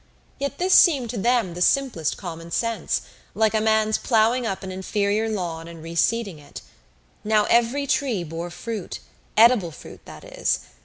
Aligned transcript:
Yet 0.39 0.57
this 0.57 0.73
seemed 0.73 1.11
to 1.11 1.17
them 1.19 1.53
the 1.53 1.61
simplest 1.61 2.17
common 2.17 2.49
sense, 2.49 3.03
like 3.35 3.53
a 3.53 3.61
man's 3.61 3.99
plowing 3.99 4.47
up 4.47 4.63
an 4.63 4.71
inferior 4.71 5.29
lawn 5.29 5.67
and 5.67 5.83
reseeding 5.83 6.39
it. 6.39 6.63
Now 7.23 7.43
every 7.51 7.85
tree 7.85 8.23
bore 8.23 8.49
fruit 8.49 8.97
edible 9.37 9.69
fruit, 9.69 10.03
that 10.05 10.23
is. 10.23 10.61